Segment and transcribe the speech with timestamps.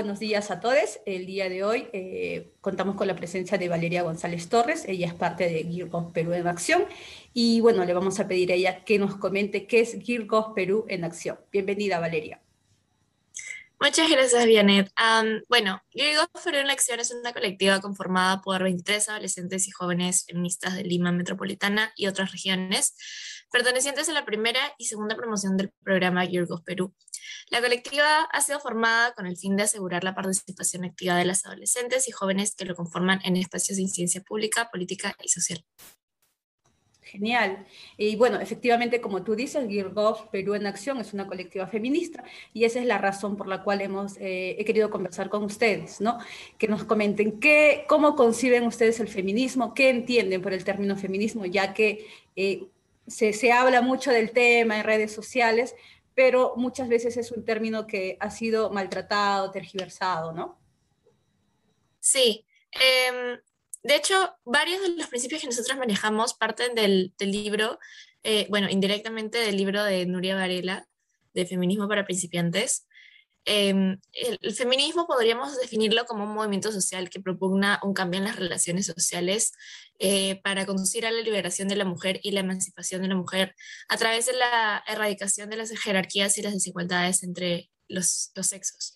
[0.00, 0.98] buenos días a todos.
[1.04, 4.84] El día de hoy eh, contamos con la presencia de Valeria González Torres.
[4.88, 6.86] Ella es parte de Girgos Perú en Acción.
[7.34, 10.86] Y bueno, le vamos a pedir a ella que nos comente qué es Girgos Perú
[10.88, 11.38] en Acción.
[11.52, 12.40] Bienvenida, Valeria.
[13.78, 14.90] Muchas gracias, Vianet.
[15.50, 20.76] bueno, Girgos Perú en Acción es una colectiva conformada por 23 adolescentes y jóvenes feministas
[20.76, 22.94] de Lima Metropolitana y otras regiones,
[23.52, 26.94] pertenecientes a la primera y segunda promoción del programa Girgos Perú.
[27.50, 31.44] La colectiva ha sido formada con el fin de asegurar la participación activa de las
[31.44, 35.64] adolescentes y jóvenes que lo conforman en espacios de incidencia pública, política y social.
[37.02, 37.66] Genial.
[37.96, 42.22] Y bueno, efectivamente, como tú dices, Girgov Perú en Acción es una colectiva feminista
[42.54, 46.00] y esa es la razón por la cual hemos eh, he querido conversar con ustedes,
[46.00, 46.18] ¿no?
[46.56, 51.46] Que nos comenten qué, cómo conciben ustedes el feminismo, qué entienden por el término feminismo,
[51.46, 52.68] ya que eh,
[53.08, 55.74] se, se habla mucho del tema en redes sociales,
[56.20, 60.60] pero muchas veces es un término que ha sido maltratado, tergiversado, ¿no?
[61.98, 62.44] Sí.
[62.72, 63.40] Em,
[63.82, 67.78] de hecho, varios de los principios que nosotros manejamos parten del, libro,
[68.22, 70.86] eh, bueno, indirectamente del libro de Nuria Varela,
[71.32, 72.86] de Feminismo para Principiantes.
[73.46, 78.36] Em, el, feminismo podríamos definirlo como un movimiento social que propugna un cambio en las
[78.36, 79.52] relaciones sociales
[79.98, 83.54] eh, para conducir a la liberación de la mujer y la emancipación de la mujer
[83.88, 88.94] a través de la erradicación de las jerarquías y las desigualdades entre los, los, sexos.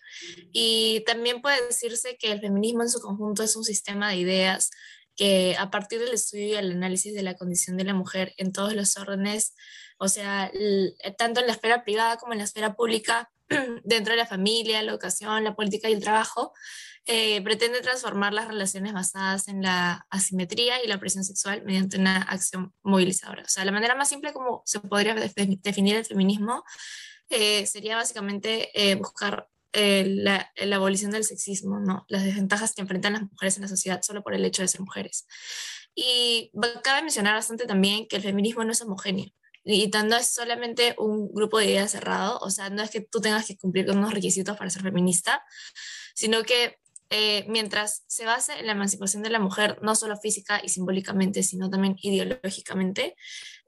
[0.53, 4.71] Y también puede decirse que el feminismo en su conjunto es un sistema de ideas
[5.17, 8.53] que a partir del estudio y el análisis de la condición de la mujer en
[8.53, 9.55] todos los órdenes,
[9.99, 10.51] o sea,
[11.19, 13.31] tanto en la esfera privada como en la esfera pública,
[13.85, 16.53] dentro de la familia, la educación, la política y el trabajo,
[17.07, 22.23] eh, pretende transformar las relaciones basadas en la asimetría y la opresión sexual mediante una
[22.23, 23.43] acción movilizadora.
[23.43, 26.65] O sea, la manera más simple como se podría definir el feminismo
[27.29, 32.05] eh, sería básicamente eh, buscar la, la, abolición del sexismo, ¿no?
[32.09, 34.81] las desventajas que enfrentan las mujeres en la sociedad solo por el hecho de ser
[34.81, 35.27] mujeres.
[35.97, 36.53] Y
[36.85, 39.33] cabe mencionar bastante también que el feminismo no es homogéneo
[39.65, 43.21] y no es solamente un grupo de ideas cerrado, o sea, no es que tú
[43.21, 45.43] tengas que cumplir con unos requisitos para ser feminista,
[46.15, 46.79] sino que
[47.11, 51.43] eh, mientras se base en la emancipación de la mujer, no solo física y simbólicamente,
[51.43, 53.17] sino también ideológicamente,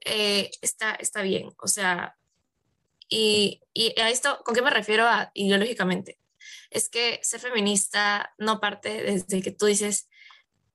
[0.05, 1.49] eh, está, está bien.
[1.59, 2.15] O sea,
[3.09, 6.19] y, y a esto, ¿con qué me refiero a ideológicamente?
[6.69, 10.09] Es que ser feminista no parte desde que tú dices,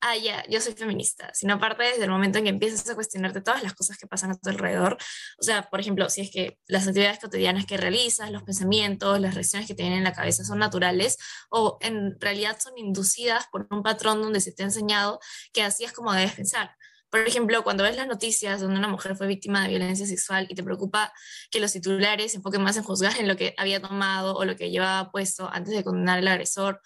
[0.03, 3.41] ah, ya, yo soy feminista, sino aparte desde el momento en que empiezas a cuestionarte
[3.41, 4.99] todas las cosas que pasan a tu alrededor.
[5.39, 9.35] O sea, por ejemplo, si es que las actividades cotidianas que realizas, los pensamientos, las
[9.35, 11.17] reacciones que te vienen en la cabeza son naturales
[11.51, 15.21] o en realidad son inducidas por un patrón donde se te ha enseñado
[15.53, 16.77] que así es como debes pensar.
[17.13, 20.55] Por ejemplo, cuando ves las noticias donde una mujer fue víctima de violencia sexual y
[20.55, 21.13] te preocupa
[21.51, 24.57] que los titulares se enfoquen más en juzgar en lo que había tomado o lo
[24.57, 26.81] que llevaba puesto antes de condenar al agresor,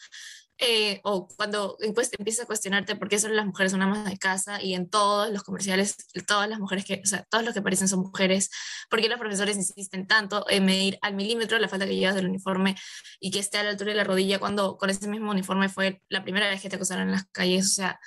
[0.59, 4.62] eh, o cuando empiezas a cuestionarte por qué solo las mujeres son amas de casa
[4.62, 5.97] y en todos los comerciales,
[6.27, 8.50] todas las mujeres que, o sea, todos los que aparecen son mujeres,
[8.89, 12.28] por qué los profesores insisten tanto en medir al milímetro la falta que llevas del
[12.28, 12.75] uniforme
[13.21, 16.00] y que esté a la altura de la rodilla cuando con ese mismo uniforme fue
[16.09, 18.00] la primera vez que te acosaron en las calles, o sea,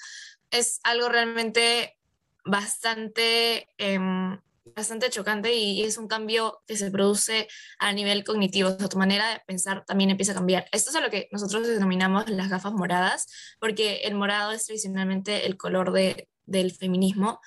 [0.49, 1.97] es algo realmente
[2.45, 3.67] bastante...
[3.77, 4.39] Em,
[4.75, 7.47] bastante chocante y es un cambio que se produce
[7.77, 8.69] a nivel cognitivo.
[8.69, 10.67] O sea, tu manera de pensar también empieza a cambiar.
[10.71, 13.27] Esto es lo que nosotros denominamos las gafas moradas,
[13.59, 17.39] porque el morado es tradicionalmente el color de, del feminismo.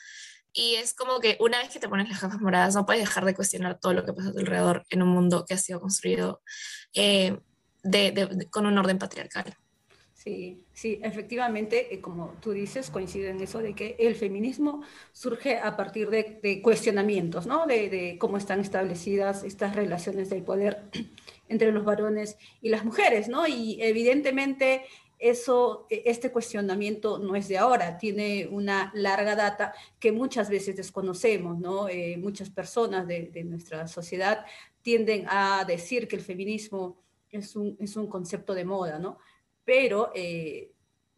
[0.53, 3.25] Y es como que una vez que te pones las gafas moradas, no puedes dejar
[3.25, 5.81] de cuestionar todo lo que pasa a tu alrededor en un mundo que ha sido
[5.81, 6.43] construido
[6.95, 7.39] eh,
[8.51, 9.57] con un orden patriarcal.
[10.15, 15.59] Sí, sí, efectivamente, eh, como tú dices, coincide en eso de que el feminismo surge
[15.59, 17.67] a partir de, cuestionamientos, ¿no?
[17.67, 20.83] De, cómo están establecidas estas relaciones del poder
[21.49, 23.47] entre los varones y las mujeres, ¿no?
[23.47, 24.83] Y evidentemente
[25.19, 30.77] eso, e, este cuestionamiento no es de ahora, tiene una larga data que muchas veces
[30.77, 31.89] desconocemos, ¿no?
[31.89, 34.45] Eh, muchas personas de, de, nuestra sociedad
[34.83, 36.97] tienden a decir que el feminismo
[37.31, 39.19] es un, es un concepto de moda, ¿no?
[39.65, 40.73] Pero eh,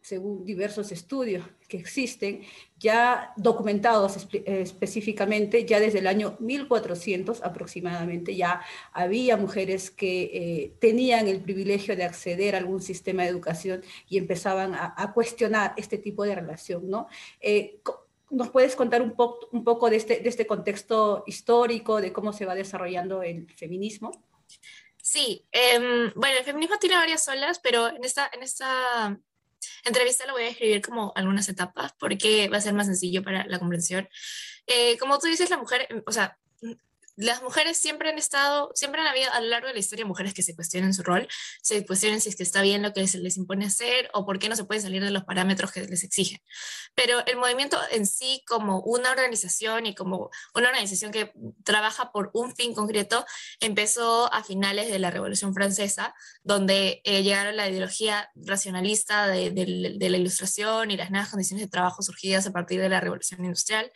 [0.05, 2.43] según diversos estudios que existen,
[2.79, 8.61] ya documentados específicamente, ya desde el año 1400 aproximadamente, ya
[8.93, 14.19] había mujeres que eh, tenían el privilegio de acceder a algún sistema de educación y
[14.19, 17.07] empezaban a, cuestionar este tipo de relación, ¿no?
[17.41, 17.81] Eh,
[18.29, 19.15] ¿Nos puedes contar un,
[19.53, 24.11] un poco de este, de este contexto histórico, de cómo se va desarrollando el feminismo?
[25.15, 29.17] Sí, em, bueno, el feminismo tiene varias olas, pero en esta, en esta
[29.85, 33.47] entrevista lo voy a escribir como algunas etapas porque va a ser más sencillo para
[33.47, 34.09] la comprensión.
[34.67, 36.37] Eh, como tú dices, la mujer, em, o sea,
[37.17, 40.35] las mujeres siempre han estado, siempre han habido a lo largo de la historia mujeres
[40.35, 41.29] que se cuestionan su rol,
[41.63, 44.39] se cuestionan si es que está bien lo que se les impone hacer o por
[44.39, 46.41] qué no se puede salir de los parámetros que les exigen.
[46.95, 51.33] Pero el movimiento en sí como una organización y como una organización que
[51.65, 53.25] trabaja por un fin concreto
[53.61, 60.17] empezó a finales de la Revolución Francesa, donde eh, llegaron la ideología racionalista de la
[60.17, 63.91] ilustración y las nuevas condiciones de trabajo surgidas a partir de la Revolución Industrial.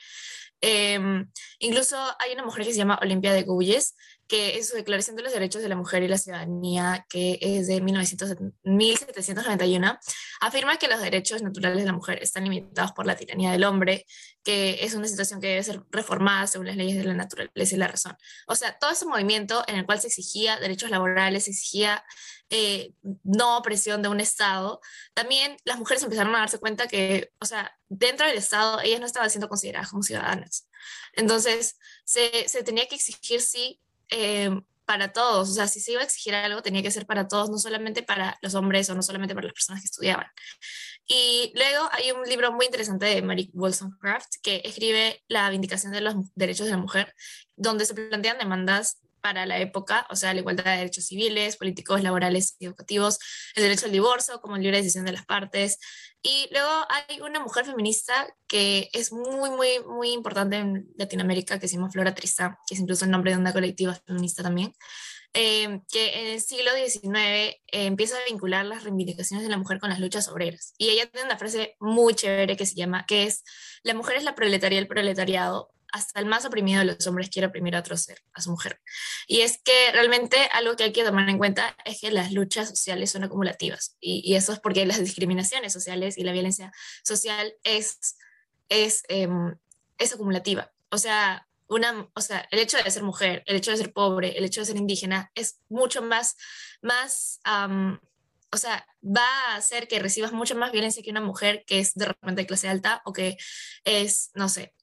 [0.60, 3.94] Em, incluso hay una mujer que se llama Olimpia de Gouges,
[4.28, 7.66] que es su Declaración de los Derechos de la Mujer y la Ciudadanía, que es
[7.66, 9.98] de 1900, 1791,
[10.40, 14.04] afirma que los derechos naturales de la mujer están limitados por la tiranía del hombre,
[14.44, 17.78] que es una situación que debe ser reformada según las leyes de la naturaleza y
[17.78, 18.16] la razón.
[18.46, 22.04] O sea, todo ese movimiento en el cual se exigía derechos laborales, se exigía
[22.50, 22.92] eh,
[23.25, 24.80] no opresión de un Estado,
[25.14, 29.06] también las mujeres empezaron a darse cuenta que, o sea, dentro del Estado ellas no
[29.06, 30.69] estaban siendo consideradas como ciudadanas.
[31.14, 33.80] Entonces, se, se tenía que exigir, sí,
[34.10, 34.50] eh,
[34.84, 37.50] para todos, o sea, si se iba a exigir algo, tenía que ser para todos,
[37.50, 40.26] no solamente para los hombres o no solamente para las personas que estudiaban.
[41.06, 46.00] Y luego hay un libro muy interesante de Mary Wollstonecraft que escribe la vindicación de
[46.00, 47.14] los derechos de la mujer,
[47.55, 52.02] donde se plantean demandas para la época, o sea, la igualdad de derechos civiles, políticos,
[52.02, 53.18] laborales y educativos,
[53.54, 55.78] el derecho al divorcio como libre decisión de las partes.
[56.22, 61.68] Y luego hay una mujer feminista que es muy, muy, muy importante en Latinoamérica, que
[61.68, 64.72] se llama Flora Tristán, que es incluso el nombre de una colectiva feminista también,
[65.34, 69.78] eh, que en el siglo XIX eh, empieza a vincular las reivindicaciones de la mujer
[69.78, 70.74] con las luchas obreras.
[70.78, 73.44] Y ella tiene una frase muy chévere que se llama, que es,
[73.82, 77.46] la mujer es la proletaria del proletariado, hasta el más oprimido de los hombres quiere
[77.49, 78.81] oprimir a otro ser, a su mujer.
[79.26, 82.69] Y es que realmente algo que hay que tomar en cuenta es que las luchas
[82.69, 88.17] sociales son acumulativas y, eso es porque las discriminaciones sociales y la violencia social es,
[88.69, 89.56] es, em,
[89.99, 90.70] es acumulativa.
[90.90, 94.37] O sea, una, o sea, el hecho de ser mujer, el hecho de ser pobre,
[94.38, 96.37] el hecho de ser indígena es mucho más,
[96.82, 97.40] más
[98.50, 101.94] o sea, va a hacer que recibas mucho más violencia que una mujer que es
[101.94, 103.37] de repente de clase alta o que
[103.85, 104.75] es, no sé,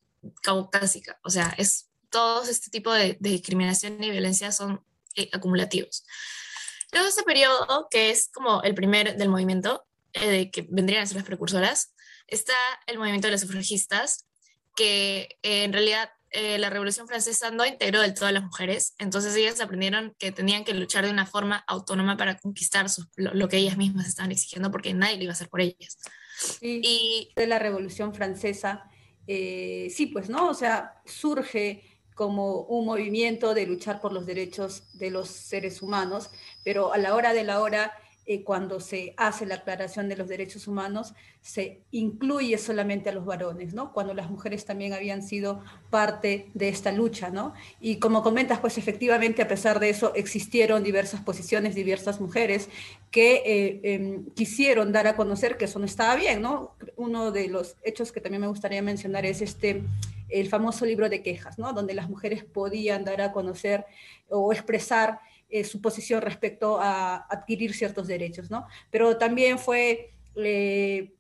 [0.42, 1.19] caucásica.
[1.24, 4.81] O sea, es todo este tipo de, discriminación y violencia son
[5.16, 6.06] eh, acumulativos.
[6.94, 11.18] Luego este periodo, que es como el primer del movimiento, eh, que vendrían a ser
[11.18, 11.94] las precursoras,
[12.27, 12.54] está
[12.88, 14.27] el movimiento de los sufragistas,
[14.77, 16.10] que eh, en realidad
[16.57, 20.66] la Revolución Francesa no integró del todo a las mujeres, entonces ellas aprendieron que tenían
[20.66, 24.94] que luchar de una forma autónoma para conquistar lo, que ellas mismas estaban exigiendo, porque
[24.94, 25.98] nadie lo iba a hacer por ellas.
[26.60, 28.89] y de la Revolución Francesa
[29.27, 30.50] eh, sí, pues, ¿no?
[30.50, 31.83] O sea, surge
[32.16, 36.31] como un movimiento de luchar por los derechos de los seres humanos,
[36.63, 37.92] pero a la hora de la hora
[38.27, 43.24] eh, cuando se hace la aclaración de los derechos humanos, se incluye solamente a los
[43.24, 43.94] varones, ¿no?
[43.94, 47.54] Cuando las mujeres también habían sido parte de esta lucha, ¿no?
[47.80, 52.69] Y como comentas, pues efectivamente, a pesar de eso, existieron diversas posiciones, diversas mujeres
[53.12, 56.75] que eh, em, quisieron dar a conocer que eso no estaba bien, ¿no?
[56.95, 59.83] Uno de los hechos que también me gustaría mencionar es este
[60.30, 61.74] el famoso libro de quejas, ¿no?
[61.74, 63.86] Donde las mujeres podían dar a conocer
[64.30, 65.19] o expresar
[65.56, 68.68] eh, su posición respecto a adquirir ciertos derechos, ¿no?
[68.92, 71.13] Pero también fue, eh,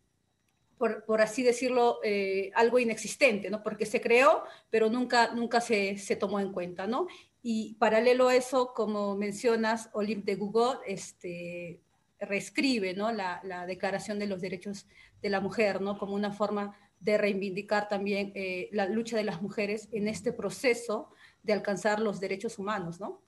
[0.77, 3.63] por, así decirlo, eh, algo inexistente, ¿no?
[3.63, 7.07] Porque se creó, pero nunca, nunca se, se, tomó en cuenta, ¿no?
[7.41, 11.79] Y paralelo a eso, como mencionas, Olympe de Google este,
[12.19, 13.13] reescribe, ¿no?
[13.13, 14.85] La, la, Declaración de los Derechos
[15.21, 15.97] de la Mujer, ¿no?
[15.97, 18.33] Como una forma de reivindicar también
[18.71, 21.09] la lucha de las mujeres en este proceso
[21.41, 23.24] de alcanzar los derechos humanos, ¿no?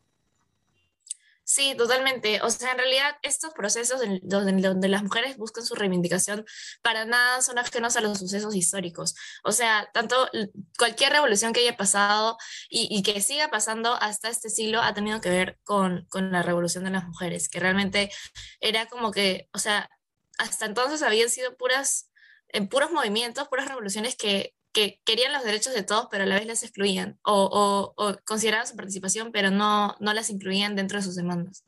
[1.49, 2.41] Sí, totalmente.
[2.41, 6.45] O sea, en realidad estos procesos donde, donde, las mujeres buscan su reivindicación
[6.81, 9.15] para nada son ajenos a los sucesos históricos.
[9.45, 10.29] O sea, tanto
[10.77, 12.37] cualquier revolución que haya pasado
[12.69, 16.43] y, y que siga pasando hasta este siglo ha tenido que ver con, con, la
[16.43, 18.11] revolución de las mujeres, que realmente
[18.59, 19.89] era como que, o sea,
[20.37, 22.11] hasta entonces habían sido puras,
[22.49, 26.35] en puros movimientos, puras revoluciones que que querían los derechos de todos, pero a la
[26.35, 27.93] vez las excluían, o,
[28.25, 31.63] consideraban su participación, pero no, no las incluían dentro de sus demandas.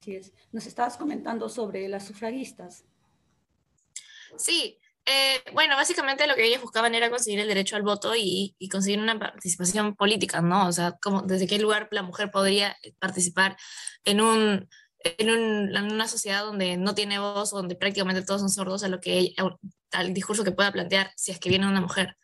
[0.00, 0.32] Así es.
[0.52, 2.84] Nos estabas comentando sobre las sufragistas.
[4.36, 8.54] Sí, eh, bueno, básicamente lo que ellos buscaban era conseguir el derecho al voto y,
[8.58, 10.68] y, conseguir una participación política, ¿no?
[10.68, 13.56] O sea, como, desde qué lugar la mujer podría participar
[14.04, 14.68] en un,
[15.00, 19.34] en, una sociedad donde no tiene voz, donde prácticamente todos son sordos a lo que
[19.92, 22.16] al discurso que pueda plantear si es que viene una mujer.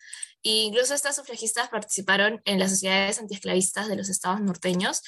[0.43, 5.03] E incluso estas sufragistas participaron en las sociedades antiesclavistas de los estados norteños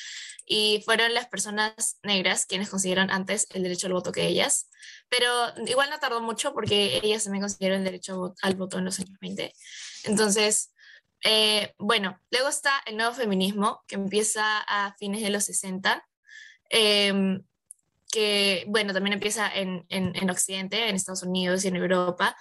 [0.46, 4.70] y fueron las personas negras quienes consiguieron antes el derecho al voto que ellas,
[5.10, 5.28] pero
[5.66, 9.18] igual no tardó mucho porque ellas también consiguieron el derecho al voto en los años
[9.20, 9.52] 20.
[10.04, 10.70] Entonces,
[11.24, 16.06] Eh, bueno, luego está el nuevo feminismo, que empieza a fines de los 60,
[16.70, 17.42] em,
[18.10, 22.36] que, bueno, también empieza en, en, Occidente, en Estados Unidos y en Europa,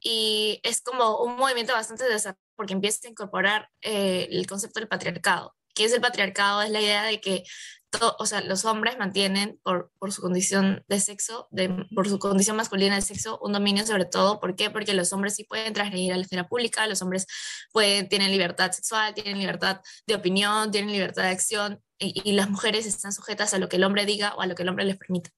[0.00, 4.88] y es como un movimiento bastante desarrollado porque empieza a incorporar eh, el concepto del
[4.88, 5.54] patriarcado.
[5.74, 6.60] ¿Qué es el patriarcado?
[6.60, 7.42] Es la idea de que
[8.18, 12.94] o sea, los hombres mantienen por, su condición de sexo, de, por su condición masculina
[12.94, 14.40] de sexo, un dominio sobre todo.
[14.40, 14.70] ¿Por qué?
[14.70, 17.26] Porque los hombres sí pueden transgredir a la esfera pública, los hombres
[18.08, 22.86] tienen libertad sexual, tienen libertad de opinión, tienen libertad de acción, y, y las mujeres
[22.86, 24.96] están sujetas a lo que el hombre diga o a lo que el hombre les
[24.96, 25.30] permita.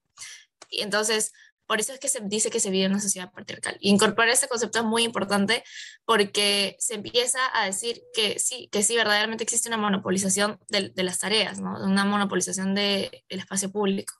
[0.69, 1.33] Y entonces,
[1.65, 3.77] por eso es que se dice que se vive en una sociedad patriarcal.
[3.79, 5.63] incorporar este concepto es muy importante
[6.05, 11.19] porque se empieza a decir que sí, que sí, verdaderamente existe una monopolización de, las
[11.19, 11.83] tareas, ¿no?
[11.83, 14.13] una monopolización del espacio público.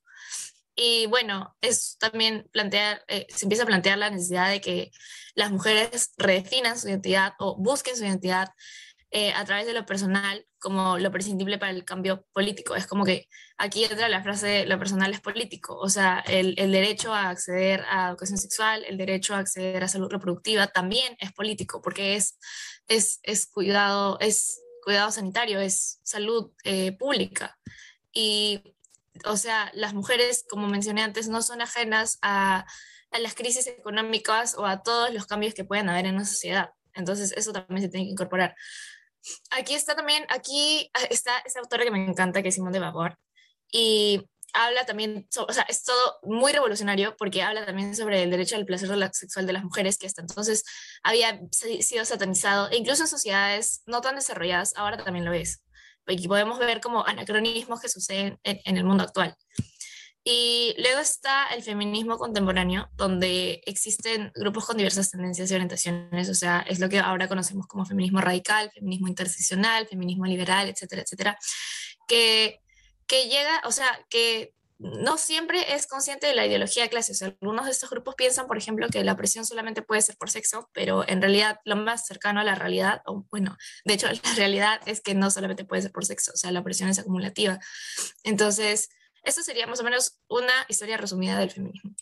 [0.75, 4.91] Y bueno, es también plantear, eh, se empieza a plantear la necesidad de que
[5.35, 8.49] las mujeres redefinan su identidad o busquen su identidad
[9.11, 12.73] eh, a través de lo personal como lo prescindible para el cambio político.
[12.73, 13.27] Es como que
[13.57, 17.83] aquí entra la frase lo personal es político, o sea, el, el, derecho a acceder
[17.89, 22.39] a educación sexual, el derecho a acceder a salud reproductiva también es político, porque es,
[22.87, 27.57] es, es cuidado, es cuidado sanitario, es salud eh, pública.
[28.13, 28.63] Y,
[29.25, 32.65] o sea, las mujeres, como mencioné antes, no son ajenas a,
[33.11, 36.69] a las crisis económicas o a todos los cambios que pueden haber en una sociedad.
[36.93, 38.55] Entonces, eso también se tiene que incorporar.
[39.51, 42.79] Aquí está también, aquí ah, está esa autora que me encanta, que es Simone de
[42.79, 43.17] Beauvoir,
[43.71, 48.55] y habla también, o sea, es todo muy revolucionario porque habla también sobre el derecho
[48.55, 50.63] al placer sexual de las mujeres, que hasta entonces
[51.03, 55.63] había sido satanizado, e incluso en sociedades no tan desarrolladas, ahora también lo es.
[56.05, 59.35] Y podemos ver como anacronismos que suceden en el mundo actual.
[60.25, 66.33] Y luego está el feminismo contemporáneo, donde existen grupos con diversas tendencias y orientaciones, o
[66.33, 71.37] sea, es lo que ahora conocemos como feminismo radical, feminismo interseccional, feminismo liberal, etcétera, etcétera,
[72.07, 72.61] que,
[73.05, 77.13] que llega, o sea, que no siempre es consciente de la ideología de clase.
[77.25, 80.69] Algunos de estos grupos piensan, por ejemplo, que la opresión solamente puede ser por sexo,
[80.73, 84.81] pero en realidad lo más cercano a la realidad, o bueno, de hecho la realidad
[84.85, 87.59] es que no solamente puede ser por sexo, o sea, la opresión es acumulativa.
[88.23, 88.89] Entonces,
[89.23, 91.95] eso sería más o menos una historia resumida del feminismo.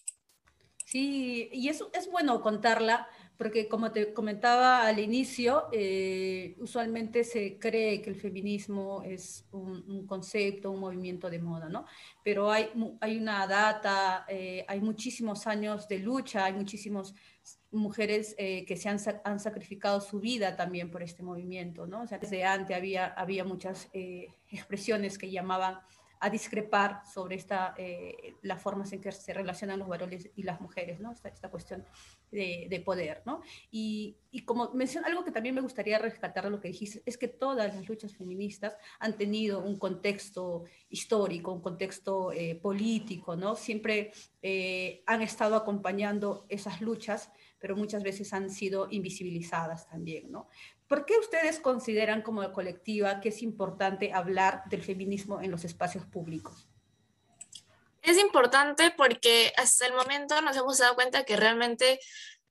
[0.92, 7.58] Sí, y eso es bueno contarla, porque como te comentaba al inicio, eh, usualmente se
[7.58, 11.86] cree que el feminismo es un, concepto, un movimiento de moda, ¿no?
[12.26, 17.16] Pero hay, hay una data, eh, hay muchísimos años de lucha, hay muchísimas
[17.72, 22.02] mujeres eh, que se han, han, sacrificado su vida también por este movimiento, ¿no?
[22.02, 25.80] O sea, desde antes había, había muchas expresiones que llamaban
[26.22, 30.62] a discrepar sobre esta, eh, las formas en que se relacionan los varones y las
[30.62, 31.12] mujeres, ¿no?
[31.12, 31.84] esta, esta cuestión
[32.30, 33.24] de, de, poder.
[33.26, 33.42] ¿no?
[33.72, 37.18] Y, y como menciona, algo que también me gustaría rescatar de lo que dijiste, es
[37.18, 43.56] que todas las luchas feministas han tenido un contexto histórico, un contexto eh, político, ¿no?
[43.56, 44.12] siempre
[44.44, 50.32] eh, han estado acompañando esas luchas, pero muchas veces han sido invisibilizadas también.
[50.32, 50.50] ¿no?
[50.92, 56.06] ¿Por qué ustedes consideran como colectiva que es importante hablar del feminismo en los espacios
[56.06, 56.68] públicos?
[58.02, 62.02] Es importante porque hasta el momento nos hemos dado cuenta que realmente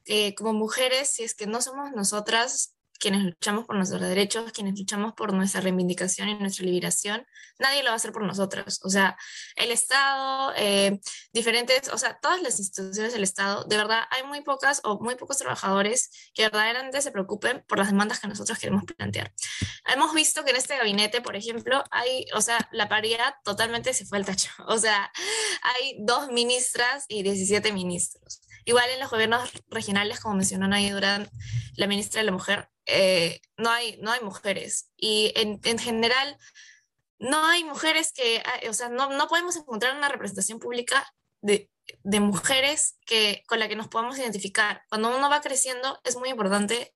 [0.06, 4.78] eh, como mujeres, si es que no somos nosotras quienes luchamos por nuestros derechos, quienes
[4.78, 7.26] luchamos por nuestra reivindicación y nuestra liberación,
[7.58, 8.78] nadie lo va a hacer por nosotros.
[8.84, 9.16] O sea,
[9.56, 11.00] el Estado, eh,
[11.32, 15.16] diferentes, o sea, todas las instituciones del Estado, de verdad, hay muy pocas o muy
[15.16, 19.32] pocos trabajadores que verdaderamente se preocupen por las demandas que nosotros queremos plantear.
[19.86, 24.04] Hemos visto que en este gabinete, por ejemplo, hay, o sea, la paridad totalmente se
[24.04, 24.50] fue al tacho.
[24.70, 25.10] O sea,
[25.62, 28.40] hay dos ministras y 17 ministros.
[28.64, 31.30] Igual en los gobiernos regionales, como mencionó Nay Durán,
[31.76, 34.90] la ministra de la Mujer, eh, no, hay, no hay mujeres.
[34.96, 36.36] Y en, en, general,
[37.18, 41.06] no hay mujeres que, o sea, no, no podemos encontrar una representación pública
[41.40, 41.70] de,
[42.02, 44.82] de, mujeres que, con la que nos podamos identificar.
[44.88, 46.94] Cuando uno va creciendo, es muy importante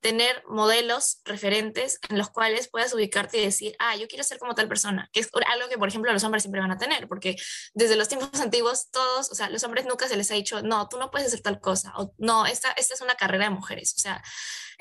[0.00, 4.54] tener modelos referentes en los cuales puedas ubicarte y decir, ah, yo quiero ser como
[4.54, 7.36] tal persona, que es algo que, por ejemplo, los hombres siempre van a tener, porque
[7.74, 10.88] desde los tiempos antiguos, todos, o sea, los hombres nunca se les ha dicho, no,
[10.88, 13.94] tú no puedes hacer tal cosa, o no, esta, esta es una carrera de mujeres,
[13.96, 14.22] o sea,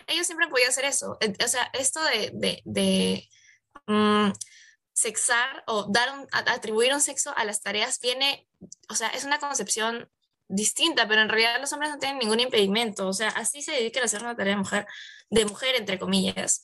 [0.05, 3.29] ellos siempre podido hacer eso, o sea, esto de, de, de
[3.87, 4.31] mm,
[4.93, 8.47] sexar o dar un, atribuir un sexo a las tareas viene,
[8.89, 10.09] o sea, es una concepción
[10.47, 14.03] distinta, pero en realidad los hombres no tienen ningún impedimento, o sea, así se dedican
[14.03, 14.87] a hacer una tarea de mujer,
[15.29, 16.61] de mujer entre comillas.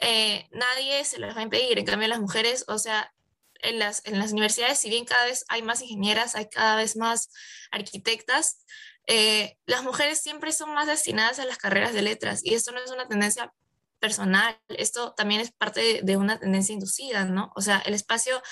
[0.00, 3.12] Eh, nadie se les va a impedir, en cambio las mujeres, o sea,
[3.60, 6.96] en las, en las universidades, si bien cada vez hay más ingenieras, hay cada vez
[6.96, 7.30] más
[7.70, 8.64] arquitectas,
[9.06, 12.82] eh, las mujeres siempre son más destinadas a las carreras de letras y esto no
[12.82, 13.52] es una tendencia
[13.98, 17.52] personal, esto también es parte de, una tendencia inducida, ¿no?
[17.56, 18.42] O sea, el espacio,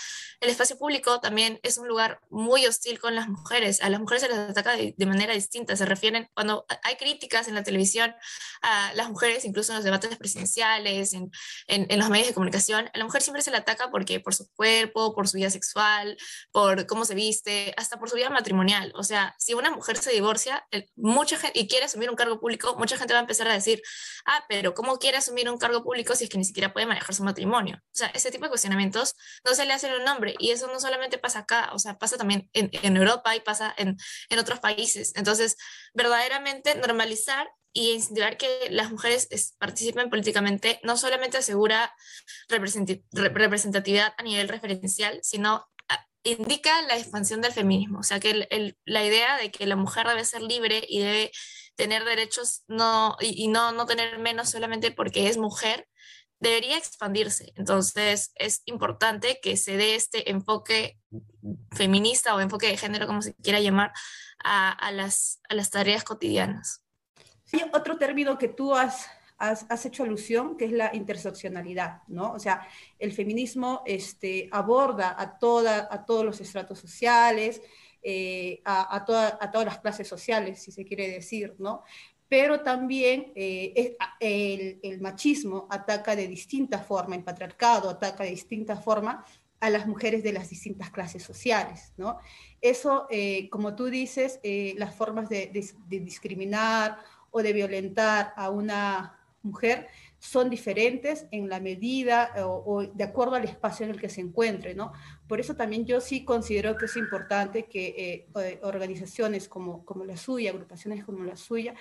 [0.40, 4.22] el espacio público también es un lugar muy hostil con las mujeres, a las mujeres
[4.22, 8.14] se les ataca de, manera distinta, se refieren, cuando hay críticas en la televisión
[8.62, 11.30] a las mujeres, incluso en los debates presidenciales, en,
[11.66, 14.50] en, los medios de comunicación, a la mujer siempre se le ataca porque por su
[14.52, 16.16] cuerpo, por su vida sexual,
[16.52, 20.10] por cómo se viste, hasta por su vida matrimonial, o sea, si una mujer se
[20.12, 23.52] divorcia, mucha gente, y quiere asumir un cargo público, mucha gente va a empezar a
[23.52, 23.82] decir,
[24.26, 27.14] ah, pero ¿cómo quiere asumir un cargo público si es que ni siquiera puede manejar
[27.14, 27.76] su matrimonio.
[27.76, 29.14] O sea, ese tipo de cuestionamientos
[29.44, 32.16] no se le hacen un nombre y eso no solamente pasa acá, o sea, pasa
[32.16, 33.96] también en, en Europa y pasa en,
[34.28, 35.12] en otros países.
[35.16, 35.56] Entonces,
[35.92, 41.92] verdaderamente normalizar y incentivar que las mujeres participen políticamente no solamente asegura
[42.48, 48.78] representatividad a nivel referencial, sino ah, indica la expansión del feminismo, o sea que el,
[48.84, 51.32] la idea de que la mujer debe ser libre y debe
[51.76, 55.88] tener derechos no, y, no, no tener menos solamente porque es mujer,
[56.40, 57.52] debería expandirse.
[57.56, 60.98] Entonces es importante que se dé este enfoque
[61.72, 63.92] feminista o enfoque de género, como se quiera llamar,
[64.42, 66.84] a, a, las, a las tareas cotidianas.
[67.52, 69.06] Hay otro término que tú has,
[69.38, 72.32] has, has, hecho alusión, que es la interseccionalidad, ¿no?
[72.32, 72.66] O sea,
[72.98, 77.62] el feminismo este, aborda a, toda, a todos los estratos sociales,
[78.06, 81.82] eh, a, a, todas las clases sociales, si se quiere decir, ¿no?
[82.28, 89.24] Pero también eh, el, machismo ataca de distinta forma, el patriarcado ataca de distinta forma
[89.58, 92.18] a las mujeres de las distintas clases sociales, ¿no?
[92.60, 94.38] Eso, eh, como tú dices,
[94.76, 95.50] las formas de
[95.88, 96.98] discriminar
[97.30, 99.88] o de violentar a una mujer
[100.24, 104.74] son diferentes en la medida o, de acuerdo al espacio en el que se encuentre,
[104.74, 104.90] ¿no?
[105.28, 110.02] Por eso también yo sí considero que es importante que eh, eh, organizaciones como, como
[110.06, 111.74] la suya, agrupaciones como la suya,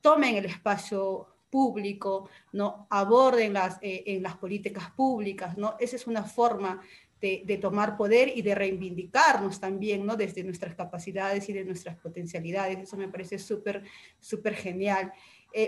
[0.00, 2.86] tomen el espacio público, ¿no?
[2.88, 5.76] aborden las, eh, en las políticas públicas, ¿no?
[5.78, 6.80] Esa es una forma
[7.20, 10.16] de, de, tomar poder y de reivindicarnos también, ¿no?
[10.16, 12.78] Desde nuestras capacidades y de nuestras potencialidades.
[12.78, 13.84] Eso me parece súper,
[14.18, 15.12] súper genial.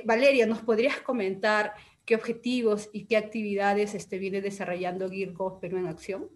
[0.04, 1.72] Valeria, ¿nos podrías comentar
[2.06, 6.30] qué objetivos y qué actividades este, viene desarrollando Girgo Perú en Acción?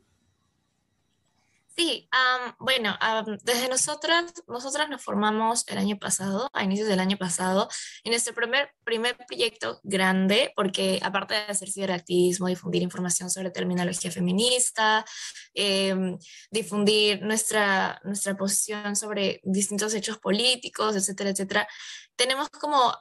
[1.76, 2.10] Sí,
[2.58, 2.94] bueno,
[3.42, 7.70] desde nosotras, nosotras nos formamos el año pasado, a inicios del año pasado,
[8.04, 14.10] en nuestro primer, primer proyecto grande, porque aparte de hacer ciberactivismo, difundir información sobre terminología
[14.10, 15.06] feminista,
[15.54, 16.18] em,
[16.50, 21.68] difundir nuestra, nuestra posición sobre distintos hechos políticos, etcétera, etcétera,
[22.14, 22.92] tenemos como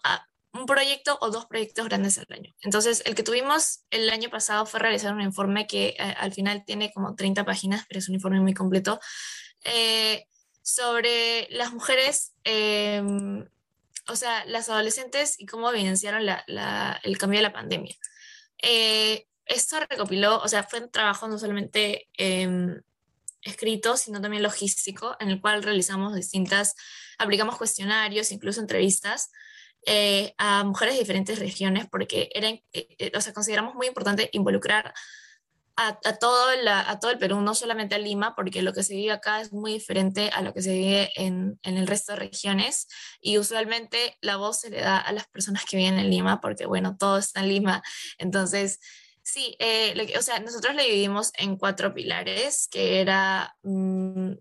[0.54, 2.54] un proyecto o dos proyectos grandes al año.
[2.62, 6.64] Entonces, el que tuvimos el año pasado fue realizar un informe que eh, al final
[6.66, 9.00] tiene como 30 páginas, pero es un informe muy completo,
[9.64, 10.26] eh,
[10.62, 13.48] sobre las mujeres, em,
[14.08, 17.96] o sea, las adolescentes y cómo evidenciaron el cambio de la pandemia.
[18.62, 22.82] Eh, esto recopiló, o sea, fue un trabajo no solamente em,
[23.42, 26.76] escrito, sino también logístico, en el cual realizamos distintas,
[27.18, 29.32] aplicamos cuestionarios, incluso entrevistas,
[29.86, 34.30] eh, a mujeres de diferentes regiones porque eran, eh, eh, o sea, consideramos muy importante
[34.34, 34.94] involucrar
[35.78, 38.96] a, todo la, a todo el Perú, no solamente a Lima, porque lo que se
[38.96, 42.20] vive acá es muy diferente a lo que se vive en, en el resto de
[42.20, 42.89] regiones
[43.22, 46.65] y usualmente la voz se le da a las personas que viven en Lima porque,
[46.65, 47.82] bueno, todo está en Lima.
[48.18, 48.82] Entonces,
[49.22, 49.58] sí,
[50.18, 53.56] o sea, nosotros le dividimos en cuatro pilares, que era...
[53.63, 54.34] Mm,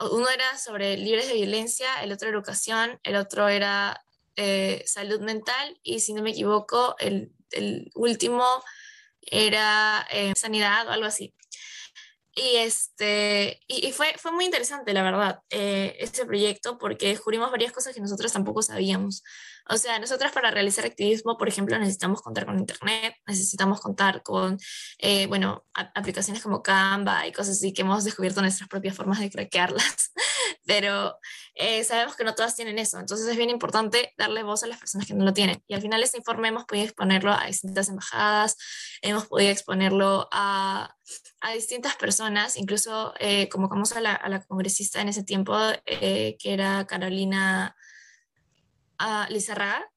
[0.00, 4.00] uno era sobre libres de violencia, el otro educación, el otro era
[4.40, 7.32] eh, salud mental y si no me equivoco, el,
[7.94, 8.44] último
[9.22, 11.34] era eh, sanidad o algo así.
[12.38, 17.72] Y, este, y, fue, fue muy interesante, la verdad, eh, este proyecto, porque descubrimos varias
[17.72, 19.24] cosas que nosotros tampoco sabíamos.
[19.68, 24.56] O sea, nosotras para realizar activismo, por ejemplo, necesitamos contar con Internet, necesitamos contar con,
[24.98, 29.30] eh, bueno, aplicaciones como Canva y cosas así que hemos descubierto nuestras propias formas de
[29.30, 30.12] craquearlas,
[30.68, 31.18] pero
[31.54, 32.98] eh, sabemos que no todas tienen eso.
[32.98, 35.64] Entonces es bien importante darle voz a las personas que no lo tienen.
[35.66, 38.58] Y al final este informe hemos podido exponerlo a distintas embajadas,
[39.00, 40.94] hemos podido exponerlo a,
[41.40, 46.36] a distintas personas, incluso eh, convocamos a la, a la, congresista en ese tiempo, eh,
[46.38, 47.74] que era Carolina
[49.00, 49.90] uh, Lizarraga,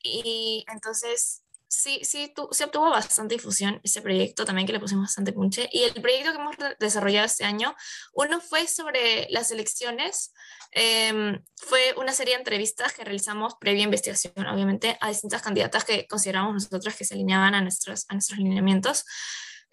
[0.00, 1.43] y entonces
[1.74, 5.68] sí, sí, tu, sí obtuvo bastante difusión ese proyecto también que le pusimos bastante punche.
[5.72, 7.74] Y el proyecto que hemos desarrollado este año,
[8.12, 10.32] uno fue sobre las elecciones,
[10.72, 16.06] eh, fue una serie de entrevistas que realizamos previa investigación, obviamente, a distintas candidatas que
[16.06, 19.04] consideramos nosotros que se alineaban a nuestros, a nuestros lineamientos.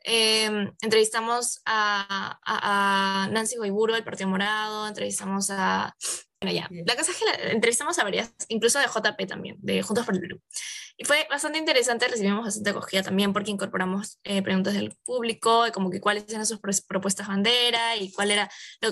[0.04, 5.96] Eh, entrevistamos a, a, a, Nancy Goiburo del Partido Morado, entrevistamos a
[6.42, 6.68] Bueno, ya.
[6.88, 10.22] La cosa es que entrevistamos a varias, incluso de JP también, de Juntos por el
[10.22, 10.42] Perú.
[10.98, 15.92] Y fue bastante interesante, recibimos bastante acogida también porque incorporamos eh, preguntas del público, como
[15.92, 18.50] que cuáles eran sus propuestas bandera y cuál era,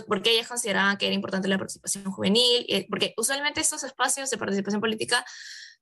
[0.07, 4.29] por qué ellas consideraban que era importante la participación juvenil, eh, porque usualmente estos espacios
[4.29, 5.25] de participación política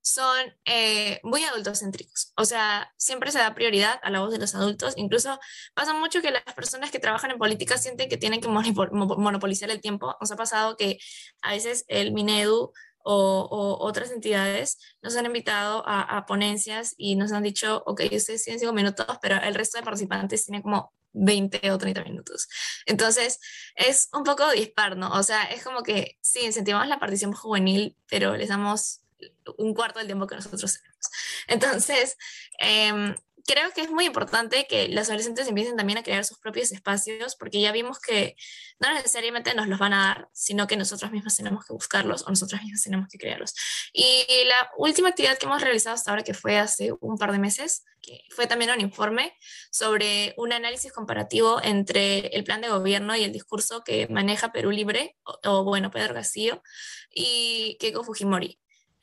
[0.07, 2.31] son eh, muy adultocéntricos.
[2.37, 4.93] O sea, siempre se da prioridad a la voz de los adultos.
[4.95, 5.37] Incluso
[5.73, 9.81] pasa mucho que las personas que trabajan en política sienten que tienen que monopolizar el
[9.81, 10.15] tiempo.
[10.21, 10.97] Nos ha pasado que
[11.41, 12.71] a veces el Minedu
[13.03, 18.61] o, otras entidades nos han invitado a, ponencias y nos han dicho, ok, ustedes tienen
[18.61, 22.47] cinco minutos, pero el resto de participantes tienen como 20 o 30 minutos.
[22.85, 23.39] Entonces,
[23.75, 25.11] es un poco dispar, ¿no?
[25.11, 29.01] O sea, es como que sí, incentivamos la participación juvenil, pero les damos
[29.57, 31.09] un cuarto del tiempo que nosotros tenemos.
[31.47, 32.17] Entonces,
[32.59, 33.15] eh,
[33.47, 37.35] creo que es muy importante que las adolescentes empiecen también a crear sus propios espacios,
[37.37, 38.35] porque ya vimos que
[38.79, 42.29] no necesariamente nos los van a dar, sino que nosotros mismos tenemos que buscarlos o
[42.29, 43.55] nosotros mismos tenemos que crearlos.
[43.93, 47.39] Y la última actividad que hemos realizado hasta ahora, que fue hace un par de
[47.39, 47.85] meses,
[48.35, 49.33] fue también un informe
[49.71, 54.71] sobre un análisis comparativo entre el plan de gobierno y el discurso que maneja Perú
[54.71, 56.61] Libre, o, o bueno, Pedro Castillo,
[57.09, 58.59] y Keiko Fujimori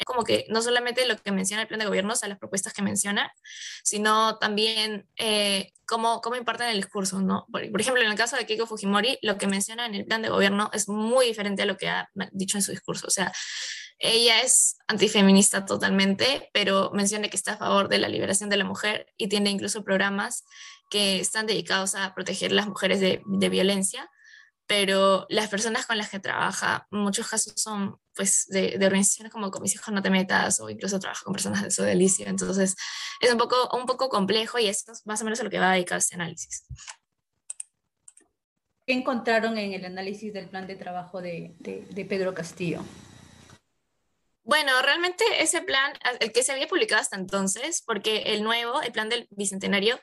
[0.07, 2.73] como que no solamente lo que menciona el plan de gobierno, o sea, las propuestas
[2.73, 3.33] que menciona,
[3.83, 7.47] sino también eh, cómo, cómo imparten el discurso, ¿no?
[7.51, 10.29] Por, ejemplo, en el caso de Keiko Fujimori, lo que menciona en el plan de
[10.29, 13.33] gobierno es muy diferente a lo que ha dicho en su discurso, o sea,
[13.99, 18.65] ella es antifeminista totalmente, pero menciona que está a favor de la liberación de la
[18.65, 20.45] mujer y tiene incluso programas
[20.91, 24.11] que están dedicados a proteger las mujeres de, de violencia
[24.67, 29.63] pero las personas con las que trabaja, muchos casos son pues de, organizaciones como Con
[29.63, 32.77] mis hijos no te metas o incluso trabaja con personas de su delicia, entonces
[33.21, 35.59] es un poco, un poco complejo y eso es más o menos a lo que
[35.59, 36.65] va a dedicar este análisis.
[38.87, 42.83] ¿Qué encontraron en el análisis del plan de trabajo de, de, de Pedro Castillo?
[44.47, 48.93] Bueno, realmente ese plan, el que se había publicado hasta entonces, porque el nuevo, el
[48.93, 49.99] plan del Bicentenario,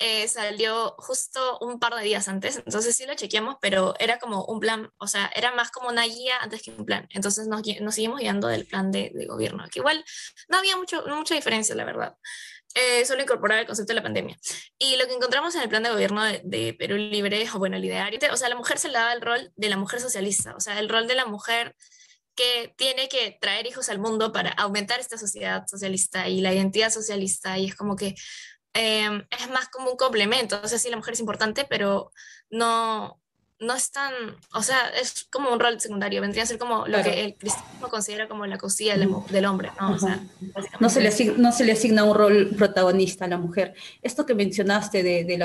[0.00, 4.46] eh, salió justo un par de días antes, entonces sí lo chequeamos, pero era como
[4.46, 7.60] un plan, o sea, era más como una guía antes que un plan, entonces nos,
[7.82, 10.02] nos seguimos guiando del plan de, de, gobierno, que igual
[10.48, 12.16] no había mucho, mucha diferencia, la verdad.
[12.74, 14.38] Eh, solo incorporar el concepto de la pandemia.
[14.78, 17.76] Y lo que encontramos en el plan de gobierno de, de Perú Libre, o bueno,
[17.76, 20.54] el ideario, o sea, la mujer se le daba el rol de la mujer socialista,
[20.56, 21.76] o sea, el rol de la mujer
[22.34, 26.90] que tiene que traer hijos al mundo para aumentar esta sociedad socialista y la identidad
[26.90, 28.14] socialista y es como que
[28.74, 32.10] eh, es más como un complemento, o sea, sí la mujer es importante, pero
[32.50, 33.21] no,
[33.62, 34.12] no es tan,
[34.52, 37.88] o sea, es como un rol secundario, vendría a ser como lo que el cristianismo
[37.88, 39.92] considera como la costilla del, del hombre, ¿no?
[39.92, 40.20] O sea,
[40.80, 43.74] no, se le asigna, no se le asigna un rol protagonista a la mujer.
[44.02, 45.42] Esto que mencionaste de, del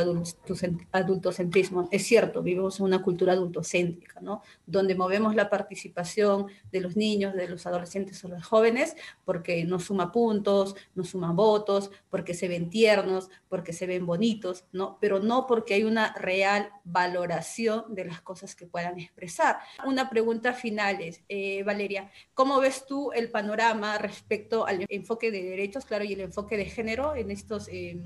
[0.92, 4.42] adultocentrismo, es cierto, vivimos en una cultura adultocéntrica, ¿no?
[4.66, 9.86] Donde movemos la participación de los niños, de los adolescentes o los jóvenes, porque nos
[9.86, 14.98] suma puntos, nos suma votos, porque se ven tiernos, porque se ven bonitos, ¿no?
[15.00, 19.60] Pero no porque hay una real valoración de las cosas que puedan expresar.
[19.86, 25.44] Una pregunta final es, eh, Valeria, ¿cómo ves tú el panorama respecto al enfoque de
[25.44, 28.00] derechos, claro, y el enfoque de género en estos eh,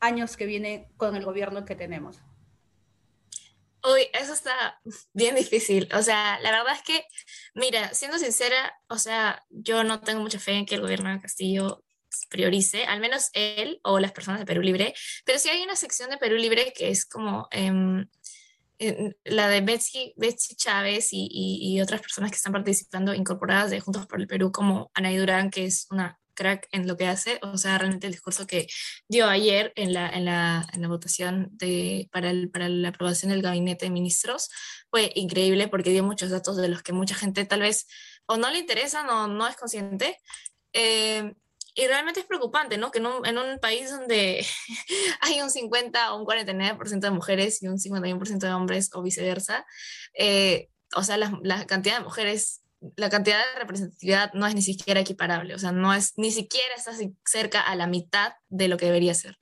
[0.00, 2.20] años que vienen con el gobierno que tenemos?
[3.84, 4.80] Uy, eso está
[5.12, 5.88] bien difícil.
[5.92, 7.04] O sea, la verdad es que,
[7.54, 11.20] mira, siendo sincera, o sea, yo no tengo mucha fe en que el gobierno de
[11.20, 11.82] Castillo
[12.28, 16.10] priorice, al menos él o las personas de Perú Libre, pero sí hay una sección
[16.10, 17.72] de Perú Libre que es como eh,
[19.24, 24.06] la de Betsy, Betsy Chávez y, y, otras personas que están participando incorporadas de Juntos
[24.06, 27.56] por el Perú, como Ana Durán, que es una crack en lo que hace, o
[27.58, 28.66] sea, realmente el discurso que
[29.08, 33.30] dio ayer en la, en la, en la votación de, para, el, para la aprobación
[33.30, 34.48] del gabinete de ministros
[34.90, 37.86] fue increíble porque dio muchos datos de los que mucha gente tal vez
[38.26, 40.18] o no le interesa o no es consciente.
[40.72, 41.34] Eh,
[41.74, 42.90] y realmente es preocupante, ¿no?
[42.90, 44.46] Que en un, en un país donde
[45.20, 49.66] hay un 50 o un 49% de mujeres y un 51% de hombres o viceversa,
[50.14, 52.62] eh, o sea, la, la, cantidad de mujeres,
[52.96, 56.74] la cantidad de representatividad no es ni siquiera equiparable, o sea, no es, ni siquiera
[56.76, 56.92] está
[57.24, 59.38] cerca a la mitad de lo que debería ser.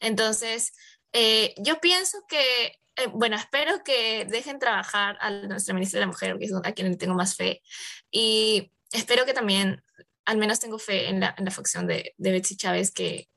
[0.00, 0.74] Entonces,
[1.12, 6.12] eh, yo pienso que, eh, bueno, espero que dejen trabajar a nuestra ministra de la
[6.12, 7.62] Mujer, que es a quien tengo más fe,
[8.10, 9.82] y espero que también
[10.24, 13.28] al menos tengo fe en la, en la facción de, de Betsy Chávez que,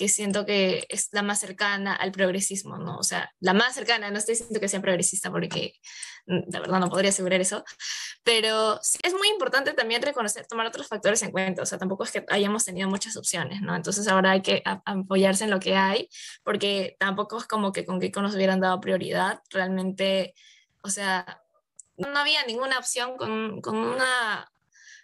[0.00, 2.96] que siento que es la más cercana al progresismo, ¿no?
[2.96, 5.74] O sea, la más cercana, no estoy diciendo que sea progresista porque
[6.26, 7.64] mm, la verdad no podría asegurar eso,
[8.22, 12.12] pero es muy importante también reconocer, tomar otros factores en cuenta, o sea, tampoco es
[12.12, 13.76] que hayamos tenido muchas opciones, ¿no?
[13.76, 16.08] Entonces ahora hay que apoyarse en lo que hay,
[16.44, 20.34] porque tampoco es como que con que nos hubieran dado prioridad, realmente,
[20.82, 21.42] o sea,
[21.98, 24.50] no había ninguna opción con, con una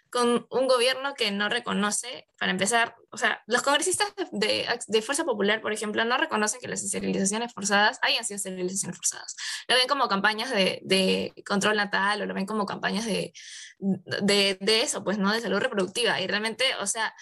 [0.09, 5.25] con un gobierno que no reconoce, para empezar, o sea, los congresistas de, de, Fuerza
[5.25, 9.35] Popular, por ejemplo, no reconocen que las esterilizaciones forzadas hayan sido esterilizaciones forzadas.
[9.67, 13.33] Lo ven como campañas de, de control natal o lo ven como campañas de,
[13.79, 15.31] de, de, eso, pues, ¿no?
[15.31, 16.19] De salud reproductiva.
[16.21, 17.13] Y realmente, o sea,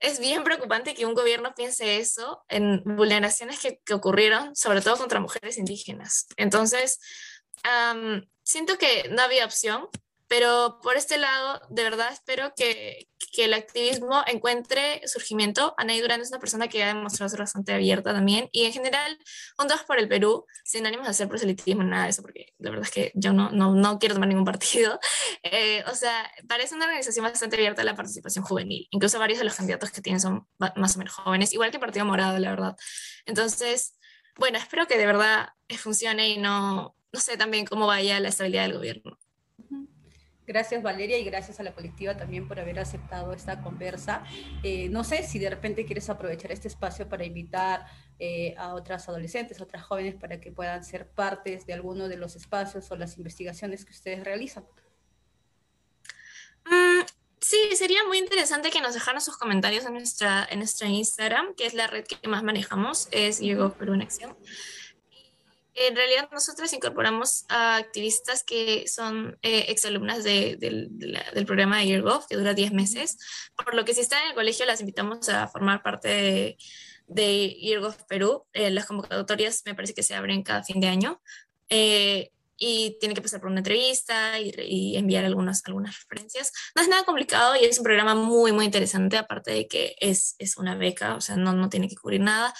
[0.00, 4.96] es bien preocupante que un gobierno piense eso en vulneraciones que, que ocurrieron, sobre todo
[4.96, 6.26] contra mujeres indígenas.
[6.36, 7.00] Entonces,
[8.42, 9.88] siento que no había opción
[10.28, 15.74] pero por este lado, de verdad espero que, que el activismo encuentre surgimiento.
[15.78, 18.48] Anaí Durán es una persona que ha demostrado ser bastante abierta también.
[18.52, 19.18] Y en general,
[19.56, 22.86] Juntos por el Perú, sin ánimos de hacer proselitismo, nada de eso, porque la verdad
[22.86, 24.98] es que yo no, no, no quiero tomar ningún partido.
[25.44, 28.86] Eh, o sea, parece una organización bastante abierta a la participación juvenil.
[28.90, 31.80] Incluso varios de los candidatos que tienen son más o menos jóvenes, igual que el
[31.80, 32.76] Partido Morado, la verdad.
[33.24, 33.96] Entonces,
[34.36, 38.62] bueno, espero que de verdad funcione y no, no sé también cómo vaya la estabilidad
[38.62, 39.18] del gobierno.
[40.48, 44.24] Gracias Valeria y gracias a la colectiva también por haber aceptado esta conversa.
[44.62, 47.84] Eh, no sé si de repente quieres aprovechar este espacio para invitar
[48.18, 52.16] eh, a otras adolescentes, a otras jóvenes para que puedan ser partes de alguno de
[52.16, 54.64] los espacios o las investigaciones que ustedes realizan.
[56.64, 57.04] Mm,
[57.38, 61.66] sí, sería muy interesante que nos dejaran sus comentarios en nuestra, en nuestra Instagram, que
[61.66, 64.34] es la red que más manejamos, es Llegó Perú en Acción
[65.86, 72.26] en realidad nosotros incorporamos a activistas que son eh, exalumnas de, del programa de YearGov,
[72.26, 73.18] que dura 10 meses,
[73.56, 76.58] por lo que si están en el colegio las invitamos a formar parte de,
[77.06, 78.46] de YearGov Perú.
[78.52, 81.20] Eh, las convocatorias me parece que se abren cada fin de año.
[81.68, 86.52] Eh, y tienen que pasar por una entrevista y, y, enviar algunas, algunas referencias.
[86.74, 90.34] No es nada complicado y es un programa muy, muy interesante, aparte de que es,
[90.38, 92.52] es una beca, o sea, no, no tiene que cubrir nada.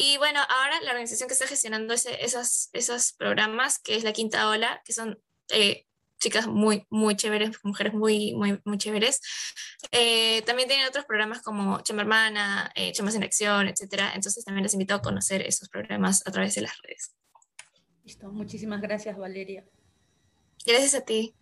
[0.00, 4.12] Y bueno, ahora la organización que está gestionando ese, esos, esos programas, que es la
[4.12, 5.86] Quinta Ola, que son eh,
[6.20, 9.20] chicas muy, muy chéveres, mujeres muy, muy, muy chéveres.
[9.90, 14.12] Eh, también tienen otros programas como Chama Hermana, eh, Chamas en Acción, etc.
[14.14, 17.14] Entonces también les invito a conocer esos programas a través de las redes.
[18.04, 19.64] Listo, muchísimas gracias Valeria.
[20.64, 21.34] Gracias a ti.